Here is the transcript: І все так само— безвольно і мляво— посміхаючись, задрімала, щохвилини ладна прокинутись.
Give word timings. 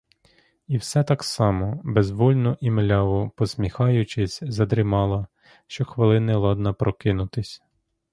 І 0.67 0.77
все 0.77 1.03
так 1.03 1.23
само— 1.23 1.81
безвольно 1.83 2.57
і 2.61 2.71
мляво— 2.71 3.31
посміхаючись, 3.35 4.39
задрімала, 4.43 5.27
щохвилини 5.67 6.35
ладна 6.35 6.73
прокинутись. 6.73 7.61